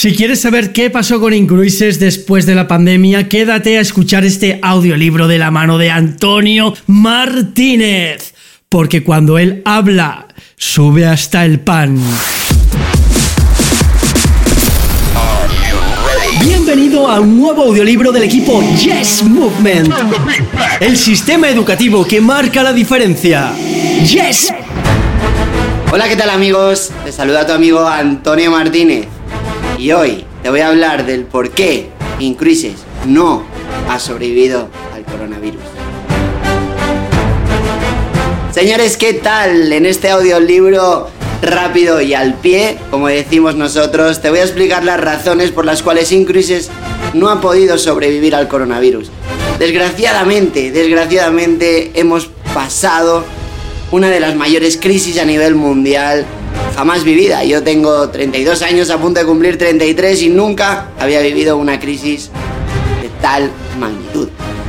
Si 0.00 0.14
quieres 0.14 0.40
saber 0.40 0.72
qué 0.72 0.90
pasó 0.90 1.18
con 1.18 1.34
Incruises 1.34 1.98
después 1.98 2.46
de 2.46 2.54
la 2.54 2.68
pandemia, 2.68 3.28
quédate 3.28 3.78
a 3.78 3.80
escuchar 3.80 4.24
este 4.24 4.60
audiolibro 4.62 5.26
de 5.26 5.38
la 5.38 5.50
mano 5.50 5.76
de 5.76 5.90
Antonio 5.90 6.72
Martínez. 6.86 8.32
Porque 8.68 9.02
cuando 9.02 9.38
él 9.38 9.60
habla, 9.64 10.28
sube 10.54 11.04
hasta 11.04 11.44
el 11.44 11.58
pan. 11.58 12.00
Bienvenido 16.44 17.10
a 17.10 17.18
un 17.18 17.36
nuevo 17.36 17.64
audiolibro 17.64 18.12
del 18.12 18.22
equipo 18.22 18.62
Yes 18.76 19.24
Movement. 19.24 19.92
El 20.78 20.96
sistema 20.96 21.48
educativo 21.48 22.06
que 22.06 22.20
marca 22.20 22.62
la 22.62 22.72
diferencia. 22.72 23.52
Yes. 24.06 24.54
Hola, 25.90 26.08
¿qué 26.08 26.14
tal 26.14 26.30
amigos? 26.30 26.92
Te 27.04 27.10
saluda 27.10 27.44
tu 27.44 27.52
amigo 27.52 27.84
Antonio 27.84 28.52
Martínez. 28.52 29.17
Y 29.78 29.92
hoy 29.92 30.24
te 30.42 30.50
voy 30.50 30.58
a 30.58 30.68
hablar 30.68 31.06
del 31.06 31.22
por 31.22 31.50
qué 31.50 31.90
Incruises 32.18 32.74
no 33.06 33.44
ha 33.88 34.00
sobrevivido 34.00 34.68
al 34.92 35.04
coronavirus. 35.04 35.62
Señores, 38.50 38.96
¿qué 38.96 39.14
tal? 39.14 39.72
En 39.72 39.86
este 39.86 40.10
audiolibro 40.10 41.08
rápido 41.42 42.00
y 42.00 42.12
al 42.12 42.34
pie, 42.34 42.76
como 42.90 43.06
decimos 43.06 43.54
nosotros, 43.54 44.20
te 44.20 44.30
voy 44.30 44.40
a 44.40 44.44
explicar 44.44 44.82
las 44.82 44.98
razones 44.98 45.52
por 45.52 45.64
las 45.64 45.84
cuales 45.84 46.10
Incruises 46.10 46.70
no 47.14 47.28
ha 47.28 47.40
podido 47.40 47.78
sobrevivir 47.78 48.34
al 48.34 48.48
coronavirus. 48.48 49.12
Desgraciadamente, 49.60 50.72
desgraciadamente 50.72 51.92
hemos 51.94 52.30
pasado 52.52 53.24
una 53.92 54.10
de 54.10 54.18
las 54.18 54.34
mayores 54.34 54.76
crisis 54.76 55.20
a 55.20 55.24
nivel 55.24 55.54
mundial 55.54 56.26
jamás 56.78 57.02
vivida. 57.02 57.42
Yo 57.42 57.64
tengo 57.64 58.08
32 58.08 58.62
años 58.62 58.90
a 58.90 58.98
punto 58.98 59.18
de 59.18 59.26
cumplir 59.26 59.58
33 59.58 60.22
y 60.22 60.28
nunca 60.28 60.90
había 61.00 61.20
vivido 61.20 61.56
una 61.56 61.80
crisis 61.80 62.30
de 63.02 63.08
tal 63.20 63.50
magnitud. 63.80 64.28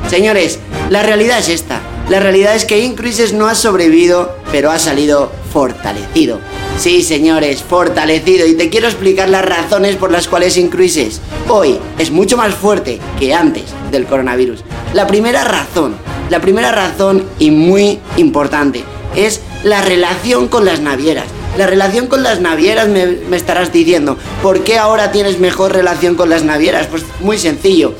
Señores, 0.09 0.57
la 0.89 1.03
realidad 1.03 1.37
es 1.37 1.49
esta. 1.49 1.81
La 2.09 2.19
realidad 2.19 2.55
es 2.55 2.65
que 2.65 2.79
Incruises 2.79 3.33
no 3.33 3.45
ha 3.47 3.53
sobrevivido, 3.53 4.35
pero 4.51 4.71
ha 4.71 4.79
salido 4.79 5.31
fortalecido. 5.53 6.39
Sí, 6.79 7.03
señores, 7.03 7.61
fortalecido. 7.61 8.47
Y 8.47 8.55
te 8.55 8.71
quiero 8.71 8.87
explicar 8.87 9.29
las 9.29 9.45
razones 9.45 9.95
por 9.95 10.11
las 10.11 10.27
cuales 10.27 10.57
Incruises 10.57 11.21
hoy 11.47 11.77
es 11.99 12.09
mucho 12.09 12.37
más 12.37 12.55
fuerte 12.55 12.99
que 13.19 13.35
antes 13.35 13.65
del 13.91 14.07
coronavirus. 14.07 14.63
La 14.95 15.05
primera 15.05 15.43
razón, 15.43 15.95
la 16.31 16.41
primera 16.41 16.71
razón 16.71 17.23
y 17.37 17.51
muy 17.51 17.99
importante, 18.17 18.83
es 19.15 19.41
la 19.63 19.83
relación 19.83 20.47
con 20.47 20.65
las 20.65 20.79
navieras. 20.79 21.27
La 21.57 21.67
relación 21.67 22.07
con 22.07 22.23
las 22.23 22.39
navieras 22.39 22.87
me, 22.87 23.35
estarás 23.35 23.73
diciendo. 23.73 24.17
¿Por 24.41 24.63
qué 24.63 24.77
ahora 24.77 25.11
tienes 25.11 25.39
mejor 25.39 25.73
relación 25.73 26.15
con 26.15 26.29
las 26.29 26.43
navieras? 26.43 26.87
Pues 26.87 27.03
muy 27.19 27.37
sencillo. 27.37 27.93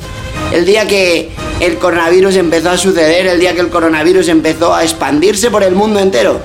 El 0.52 0.64
día 0.64 0.86
que 0.86 1.30
el 1.60 1.76
coronavirus 1.78 2.36
empezó 2.36 2.70
a 2.70 2.78
suceder, 2.78 3.26
el 3.26 3.38
día 3.38 3.54
que 3.54 3.60
el 3.60 3.68
coronavirus 3.68 4.28
empezó 4.28 4.74
a 4.74 4.82
expandirse 4.82 5.50
por 5.50 5.62
el 5.62 5.74
mundo 5.74 6.00
entero, 6.00 6.40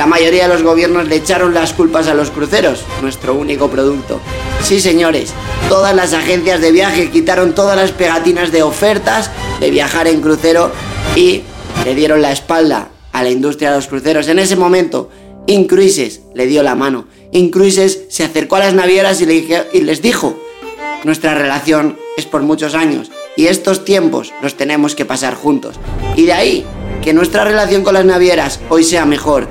la 0.00 0.06
mayoría 0.06 0.44
de 0.44 0.54
los 0.54 0.62
gobiernos 0.62 1.08
le 1.08 1.16
echaron 1.16 1.52
las 1.52 1.72
culpas 1.72 2.08
a 2.08 2.14
los 2.14 2.30
cruceros, 2.30 2.84
nuestro 3.02 3.34
único 3.34 3.68
producto. 3.68 4.20
Sí, 4.62 4.80
señores, 4.80 5.32
todas 5.68 5.94
las 5.94 6.14
agencias 6.14 6.60
de 6.60 6.72
viaje 6.72 7.10
quitaron 7.10 7.54
todas 7.54 7.76
las 7.76 7.90
pegatinas 7.90 8.52
de 8.52 8.62
ofertas 8.62 9.30
de 9.60 9.70
viajar 9.70 10.08
en 10.08 10.20
crucero 10.20 10.70
y 11.16 11.42
le 11.84 11.94
dieron 11.94 12.22
la 12.22 12.32
espalda 12.32 12.88
a 13.12 13.22
la 13.22 13.30
industria 13.30 13.70
de 13.70 13.76
los 13.76 13.88
cruceros. 13.88 14.28
En 14.28 14.38
ese 14.38 14.56
momento, 14.56 15.10
Incruises 15.46 16.20
le 16.34 16.46
dio 16.46 16.62
la 16.62 16.74
mano. 16.74 17.06
Incruises 17.32 18.02
se 18.08 18.24
acercó 18.24 18.56
a 18.56 18.60
las 18.60 18.74
navieras 18.74 19.20
y, 19.20 19.24
y 19.72 19.80
les 19.80 20.02
dijo, 20.02 20.36
nuestra 21.04 21.34
relación 21.34 21.96
es 22.16 22.26
por 22.26 22.42
muchos 22.42 22.74
años 22.74 23.10
y 23.36 23.46
estos 23.46 23.84
tiempos 23.84 24.32
los 24.42 24.56
tenemos 24.56 24.94
que 24.94 25.04
pasar 25.04 25.34
juntos. 25.34 25.76
Y 26.16 26.26
de 26.26 26.32
ahí 26.32 26.64
que 27.02 27.14
nuestra 27.14 27.44
relación 27.44 27.82
con 27.82 27.94
las 27.94 28.04
navieras 28.04 28.60
hoy 28.68 28.84
sea 28.84 29.06
mejor 29.06 29.48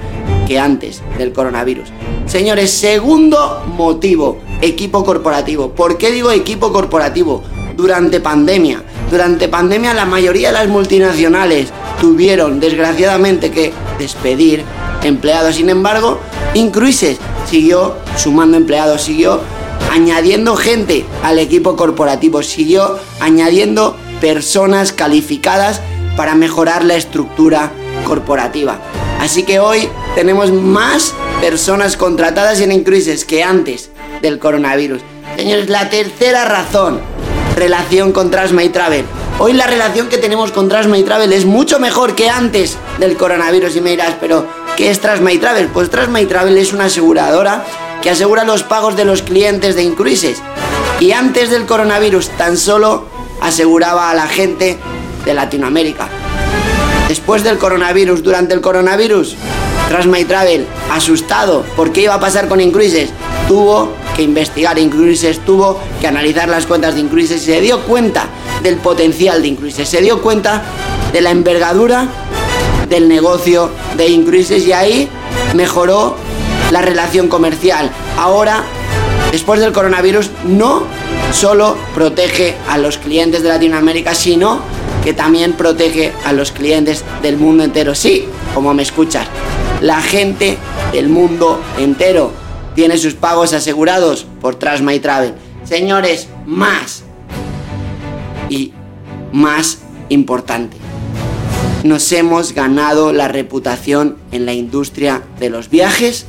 que 0.47 0.59
antes 0.59 1.01
del 1.17 1.33
coronavirus. 1.33 1.89
Señores, 2.25 2.71
segundo 2.71 3.63
motivo, 3.67 4.39
equipo 4.61 5.03
corporativo. 5.03 5.71
¿Por 5.71 5.97
qué 5.97 6.11
digo 6.11 6.31
equipo 6.31 6.71
corporativo? 6.71 7.43
Durante 7.75 8.19
pandemia. 8.19 8.83
Durante 9.09 9.47
pandemia 9.47 9.93
la 9.93 10.05
mayoría 10.05 10.49
de 10.49 10.53
las 10.53 10.67
multinacionales 10.67 11.69
tuvieron 11.99 12.59
desgraciadamente 12.59 13.51
que 13.51 13.73
despedir 13.97 14.63
empleados. 15.03 15.55
Sin 15.55 15.69
embargo, 15.69 16.19
Incruises 16.53 17.17
siguió 17.49 17.95
sumando 18.17 18.57
empleados, 18.57 19.01
siguió 19.01 19.41
añadiendo 19.91 20.55
gente 20.55 21.05
al 21.23 21.39
equipo 21.39 21.75
corporativo, 21.75 22.43
siguió 22.43 22.99
añadiendo 23.19 23.95
personas 24.21 24.93
calificadas 24.93 25.81
para 26.15 26.35
mejorar 26.35 26.83
la 26.83 26.95
estructura 26.95 27.71
corporativa. 28.05 28.79
Así 29.19 29.43
que 29.43 29.59
hoy 29.59 29.89
tenemos 30.15 30.51
más 30.51 31.13
personas 31.41 31.97
contratadas 31.97 32.61
en 32.61 32.71
Incruises 32.71 33.25
que 33.25 33.43
antes 33.43 33.89
del 34.21 34.39
coronavirus. 34.39 35.01
Señores, 35.37 35.69
la 35.69 35.89
tercera 35.89 36.45
razón, 36.45 36.99
relación 37.55 38.11
con 38.11 38.31
Trasma 38.31 38.63
y 38.63 38.69
Travel. 38.69 39.05
Hoy 39.39 39.53
la 39.53 39.67
relación 39.67 40.09
que 40.09 40.17
tenemos 40.17 40.51
con 40.51 40.67
Trasma 40.67 40.97
y 40.97 41.03
Travel 41.03 41.31
es 41.31 41.45
mucho 41.45 41.79
mejor 41.79 42.15
que 42.15 42.29
antes 42.29 42.77
del 42.99 43.15
coronavirus 43.15 43.75
y 43.77 43.81
me 43.81 43.91
dirás, 43.91 44.15
pero 44.19 44.45
¿qué 44.79 44.89
es 44.89 45.01
y 45.29 45.37
Travel? 45.39 45.67
Pues 45.67 45.89
y 45.89 46.25
Travel 46.25 46.57
es 46.57 46.71
una 46.71 46.85
aseguradora 46.85 47.65
que 48.01 48.09
asegura 48.09 48.45
los 48.45 48.63
pagos 48.63 48.95
de 48.95 49.03
los 49.03 49.21
clientes 49.23 49.75
de 49.75 49.83
Incruises. 49.83 50.41
Y 51.01 51.11
antes 51.11 51.49
del 51.49 51.65
coronavirus 51.65 52.29
tan 52.37 52.55
solo 52.55 53.05
aseguraba 53.41 54.09
a 54.09 54.13
la 54.13 54.27
gente 54.27 54.77
de 55.25 55.33
Latinoamérica. 55.33 56.07
Después 57.09 57.43
del 57.43 57.57
coronavirus, 57.57 58.23
durante 58.23 58.53
el 58.53 58.61
coronavirus, 58.61 59.35
y 60.17 60.25
Travel, 60.25 60.65
asustado 60.93 61.63
por 61.75 61.91
qué 61.91 62.03
iba 62.03 62.13
a 62.13 62.19
pasar 62.21 62.47
con 62.47 62.61
Incruises, 62.61 63.09
tuvo 63.49 63.91
que 64.15 64.21
investigar 64.21 64.79
Incruises, 64.79 65.39
tuvo 65.39 65.77
que 65.99 66.07
analizar 66.07 66.47
las 66.47 66.65
cuentas 66.65 66.95
de 66.95 67.01
Incruises 67.01 67.41
y 67.41 67.45
se 67.51 67.59
dio 67.59 67.81
cuenta 67.81 68.27
del 68.63 68.77
potencial 68.77 69.41
de 69.41 69.49
Incruises, 69.49 69.89
se 69.89 70.01
dio 70.01 70.21
cuenta 70.21 70.61
de 71.11 71.19
la 71.19 71.31
envergadura 71.31 72.07
del 72.89 73.07
negocio 73.07 73.69
de 73.97 74.07
Incruises 74.07 74.65
y 74.65 74.73
ahí 74.73 75.09
mejoró 75.53 76.15
la 76.71 76.81
relación 76.81 77.27
comercial. 77.27 77.89
Ahora, 78.17 78.63
después 79.31 79.59
del 79.59 79.71
coronavirus, 79.71 80.29
no 80.45 80.83
solo 81.33 81.77
protege 81.93 82.55
a 82.67 82.77
los 82.77 82.97
clientes 82.97 83.43
de 83.43 83.49
Latinoamérica, 83.49 84.13
sino 84.13 84.59
que 85.03 85.13
también 85.13 85.53
protege 85.53 86.11
a 86.25 86.33
los 86.33 86.51
clientes 86.51 87.03
del 87.21 87.37
mundo 87.37 87.63
entero. 87.63 87.95
Sí, 87.95 88.25
como 88.53 88.73
me 88.73 88.83
escuchas, 88.83 89.27
la 89.81 90.01
gente 90.01 90.57
del 90.91 91.09
mundo 91.09 91.61
entero 91.77 92.31
tiene 92.75 92.97
sus 92.97 93.13
pagos 93.13 93.53
asegurados 93.53 94.25
por 94.41 94.55
Trasma 94.55 94.93
y 94.93 94.99
Travel. 94.99 95.33
Señores, 95.63 96.27
más 96.45 97.03
y 98.49 98.73
más 99.31 99.79
importante. 100.09 100.78
Nos 101.83 102.11
hemos 102.11 102.53
ganado 102.53 103.13
la 103.13 103.29
reputación 103.29 104.17
en 104.33 104.45
la 104.45 104.53
industria 104.53 105.23
de 105.39 105.49
los 105.49 105.69
viajes 105.69 106.25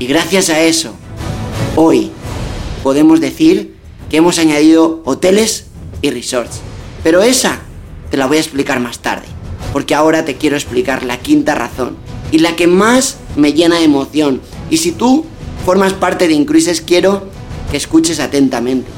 y 0.00 0.06
gracias 0.06 0.50
a 0.50 0.60
eso, 0.62 0.94
hoy 1.76 2.10
podemos 2.82 3.20
decir 3.20 3.76
que 4.10 4.16
hemos 4.16 4.40
añadido 4.40 5.00
hoteles 5.04 5.66
y 6.02 6.10
resorts. 6.10 6.60
Pero 7.04 7.22
esa 7.22 7.60
te 8.10 8.16
la 8.16 8.26
voy 8.26 8.38
a 8.38 8.40
explicar 8.40 8.80
más 8.80 8.98
tarde, 8.98 9.26
porque 9.72 9.94
ahora 9.94 10.24
te 10.24 10.36
quiero 10.36 10.56
explicar 10.56 11.04
la 11.04 11.18
quinta 11.18 11.54
razón 11.54 11.96
y 12.32 12.38
la 12.38 12.56
que 12.56 12.66
más 12.66 13.16
me 13.36 13.52
llena 13.52 13.76
de 13.76 13.84
emoción. 13.84 14.40
Y 14.70 14.78
si 14.78 14.90
tú 14.90 15.24
formas 15.64 15.92
parte 15.92 16.26
de 16.26 16.34
Incruises, 16.34 16.80
quiero 16.80 17.28
que 17.70 17.76
escuches 17.76 18.18
atentamente. 18.18 18.90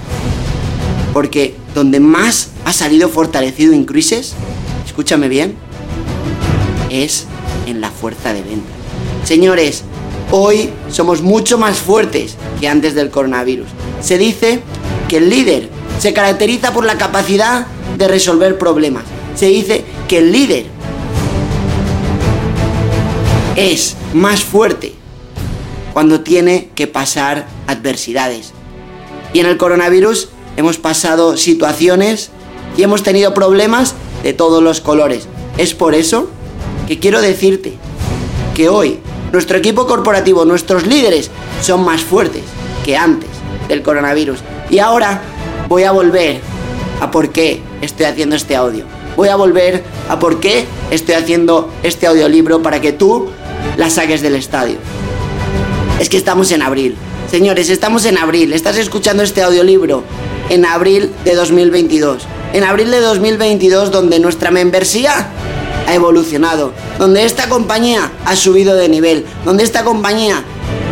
Porque 1.12 1.54
donde 1.74 2.00
más 2.00 2.48
ha 2.64 2.72
salido 2.72 3.10
fortalecido 3.10 3.74
Incruises, 3.74 4.34
escúchame 4.92 5.28
bien, 5.28 5.56
es 6.90 7.26
en 7.66 7.80
la 7.80 7.90
fuerza 7.90 8.32
de 8.32 8.42
venta. 8.42 8.68
Señores, 9.24 9.84
Hoy 10.34 10.70
somos 10.90 11.20
mucho 11.20 11.58
más 11.58 11.76
fuertes 11.76 12.38
que 12.58 12.66
antes 12.66 12.94
del 12.94 13.10
coronavirus. 13.10 13.66
Se 14.00 14.16
dice 14.16 14.62
que 15.06 15.18
el 15.18 15.28
líder 15.28 15.68
se 15.98 16.14
caracteriza 16.14 16.72
por 16.72 16.86
la 16.86 16.96
capacidad 16.96 17.66
de 17.98 18.08
resolver 18.08 18.56
problemas. 18.56 19.04
Se 19.34 19.48
dice 19.48 19.84
que 20.08 20.18
el 20.18 20.32
líder 20.32 20.64
es 23.56 23.94
más 24.14 24.42
fuerte 24.42 24.94
cuando 25.92 26.22
tiene 26.22 26.70
que 26.74 26.86
pasar 26.86 27.46
adversidades. 27.66 28.54
Y 29.34 29.40
en 29.40 29.46
el 29.46 29.58
coronavirus 29.58 30.30
hemos 30.56 30.78
pasado 30.78 31.36
situaciones 31.36 32.30
y 32.74 32.84
hemos 32.84 33.02
tenido 33.02 33.34
problemas 33.34 33.94
de 34.22 34.32
todos 34.32 34.62
los 34.62 34.80
colores. 34.80 35.28
Es 35.58 35.74
por 35.74 35.94
eso 35.94 36.28
que 36.86 36.98
quiero 36.98 37.20
decirte 37.20 37.74
que 38.54 38.68
hoy 38.68 38.98
nuestro 39.32 39.56
equipo 39.56 39.86
corporativo, 39.86 40.44
nuestros 40.44 40.86
líderes 40.86 41.30
son 41.62 41.84
más 41.84 42.02
fuertes 42.02 42.42
que 42.84 42.96
antes 42.96 43.30
del 43.68 43.82
coronavirus. 43.82 44.40
Y 44.70 44.78
ahora 44.78 45.22
voy 45.68 45.84
a 45.84 45.92
volver 45.92 46.40
a 47.00 47.10
por 47.10 47.30
qué 47.30 47.60
estoy 47.80 48.06
haciendo 48.06 48.36
este 48.36 48.56
audio. 48.56 48.84
Voy 49.16 49.28
a 49.28 49.36
volver 49.36 49.82
a 50.08 50.18
por 50.18 50.40
qué 50.40 50.66
estoy 50.90 51.14
haciendo 51.14 51.70
este 51.82 52.06
audiolibro 52.06 52.62
para 52.62 52.80
que 52.80 52.92
tú 52.92 53.28
la 53.76 53.90
saques 53.90 54.22
del 54.22 54.34
estadio. 54.34 54.76
Es 56.00 56.08
que 56.08 56.16
estamos 56.16 56.50
en 56.52 56.62
abril. 56.62 56.96
Señores, 57.30 57.70
estamos 57.70 58.04
en 58.04 58.18
abril. 58.18 58.52
Estás 58.52 58.76
escuchando 58.76 59.22
este 59.22 59.42
audiolibro 59.42 60.02
en 60.50 60.66
abril 60.66 61.10
de 61.24 61.34
2022. 61.34 62.22
En 62.52 62.64
abril 62.64 62.90
de 62.90 63.00
2022 63.00 63.90
donde 63.90 64.18
nuestra 64.18 64.50
membresía 64.50 65.28
ha 65.86 65.94
evolucionado, 65.94 66.72
donde 66.98 67.24
esta 67.24 67.48
compañía 67.48 68.12
ha 68.26 68.36
subido 68.36 68.74
de 68.74 68.90
nivel, 68.90 69.24
donde 69.46 69.64
esta 69.64 69.84
compañía 69.84 70.44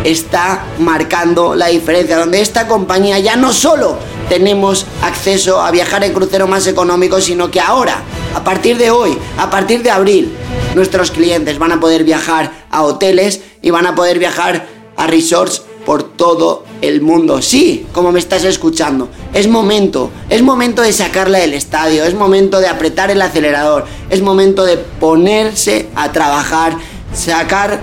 está 0.03 0.63
marcando 0.79 1.53
la 1.53 1.67
diferencia, 1.67 2.17
donde 2.17 2.41
esta 2.41 2.67
compañía 2.67 3.19
ya 3.19 3.35
no 3.35 3.53
solo 3.53 3.97
tenemos 4.27 4.87
acceso 5.03 5.61
a 5.61 5.69
viajar 5.69 6.03
en 6.03 6.13
crucero 6.13 6.47
más 6.47 6.65
económico, 6.65 7.21
sino 7.21 7.51
que 7.51 7.59
ahora, 7.59 8.01
a 8.35 8.43
partir 8.43 8.79
de 8.79 8.89
hoy, 8.89 9.15
a 9.37 9.51
partir 9.51 9.83
de 9.83 9.91
abril, 9.91 10.33
nuestros 10.73 11.11
clientes 11.11 11.59
van 11.59 11.73
a 11.73 11.79
poder 11.79 12.03
viajar 12.03 12.51
a 12.71 12.81
hoteles 12.81 13.41
y 13.61 13.69
van 13.69 13.85
a 13.85 13.93
poder 13.93 14.17
viajar 14.17 14.65
a 14.97 15.05
resorts 15.05 15.61
por 15.85 16.01
todo 16.01 16.63
el 16.81 17.01
mundo. 17.01 17.41
Sí, 17.41 17.85
como 17.93 18.11
me 18.11 18.19
estás 18.19 18.43
escuchando, 18.43 19.09
es 19.33 19.47
momento, 19.47 20.11
es 20.29 20.41
momento 20.41 20.81
de 20.81 20.93
sacarla 20.93 21.39
del 21.39 21.53
estadio, 21.53 22.03
es 22.03 22.13
momento 22.13 22.59
de 22.59 22.67
apretar 22.67 23.11
el 23.11 23.21
acelerador, 23.21 23.85
es 24.09 24.21
momento 24.21 24.65
de 24.65 24.77
ponerse 24.77 25.87
a 25.95 26.11
trabajar, 26.11 26.75
sacar 27.13 27.79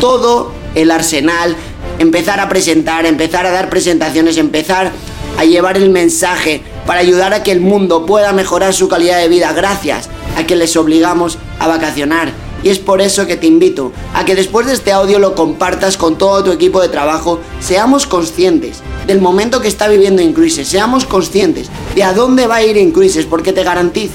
todo 0.00 0.52
el 0.74 0.90
arsenal, 0.90 1.56
empezar 1.98 2.40
a 2.40 2.48
presentar, 2.48 3.06
empezar 3.06 3.46
a 3.46 3.50
dar 3.50 3.70
presentaciones, 3.70 4.36
empezar 4.38 4.92
a 5.38 5.44
llevar 5.44 5.76
el 5.76 5.90
mensaje 5.90 6.62
para 6.86 7.00
ayudar 7.00 7.34
a 7.34 7.42
que 7.42 7.52
el 7.52 7.60
mundo 7.60 8.06
pueda 8.06 8.32
mejorar 8.32 8.72
su 8.72 8.88
calidad 8.88 9.18
de 9.18 9.28
vida 9.28 9.52
gracias 9.52 10.08
a 10.36 10.44
que 10.44 10.56
les 10.56 10.76
obligamos 10.76 11.38
a 11.58 11.66
vacacionar 11.66 12.45
y 12.66 12.68
es 12.68 12.80
por 12.80 13.00
eso 13.00 13.28
que 13.28 13.36
te 13.36 13.46
invito 13.46 13.92
a 14.12 14.24
que 14.24 14.34
después 14.34 14.66
de 14.66 14.72
este 14.72 14.90
audio 14.90 15.20
lo 15.20 15.36
compartas 15.36 15.96
con 15.96 16.18
todo 16.18 16.42
tu 16.42 16.50
equipo 16.50 16.80
de 16.80 16.88
trabajo, 16.88 17.38
seamos 17.60 18.08
conscientes 18.08 18.78
del 19.06 19.20
momento 19.20 19.60
que 19.60 19.68
está 19.68 19.86
viviendo 19.86 20.20
Incruises, 20.20 20.66
seamos 20.66 21.04
conscientes 21.04 21.68
de 21.94 22.02
a 22.02 22.12
dónde 22.12 22.48
va 22.48 22.56
a 22.56 22.64
ir 22.64 22.76
Incruises, 22.76 23.24
porque 23.24 23.52
te 23.52 23.62
garantizo, 23.62 24.14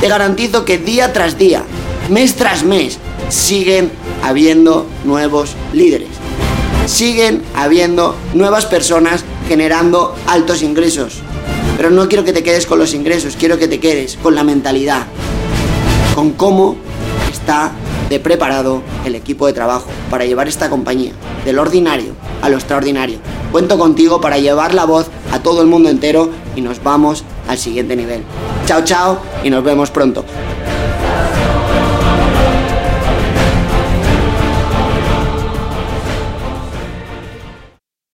te 0.00 0.08
garantizo 0.08 0.64
que 0.64 0.78
día 0.78 1.12
tras 1.12 1.36
día, 1.36 1.64
mes 2.08 2.34
tras 2.34 2.64
mes, 2.64 2.96
siguen 3.28 3.92
habiendo 4.22 4.86
nuevos 5.04 5.50
líderes. 5.74 6.08
Siguen 6.86 7.42
habiendo 7.54 8.16
nuevas 8.32 8.64
personas 8.64 9.22
generando 9.48 10.16
altos 10.26 10.62
ingresos. 10.62 11.18
Pero 11.76 11.90
no 11.90 12.08
quiero 12.08 12.24
que 12.24 12.32
te 12.32 12.42
quedes 12.42 12.64
con 12.64 12.78
los 12.78 12.94
ingresos, 12.94 13.36
quiero 13.38 13.58
que 13.58 13.68
te 13.68 13.80
quedes 13.80 14.16
con 14.22 14.34
la 14.34 14.44
mentalidad, 14.44 15.08
con 16.14 16.30
cómo 16.30 16.78
está 17.32 17.72
de 18.12 18.20
preparado 18.20 18.82
el 19.06 19.14
equipo 19.14 19.46
de 19.46 19.54
trabajo 19.54 19.86
para 20.10 20.26
llevar 20.26 20.46
esta 20.46 20.68
compañía 20.68 21.12
del 21.46 21.58
ordinario 21.58 22.12
a 22.42 22.50
lo 22.50 22.56
extraordinario. 22.56 23.18
Cuento 23.50 23.78
contigo 23.78 24.20
para 24.20 24.36
llevar 24.36 24.74
la 24.74 24.84
voz 24.84 25.06
a 25.32 25.38
todo 25.38 25.62
el 25.62 25.66
mundo 25.66 25.88
entero 25.88 26.28
y 26.54 26.60
nos 26.60 26.82
vamos 26.82 27.24
al 27.48 27.56
siguiente 27.56 27.96
nivel. 27.96 28.22
Chao, 28.66 28.84
chao 28.84 29.18
y 29.42 29.48
nos 29.48 29.64
vemos 29.64 29.90
pronto. 29.90 30.26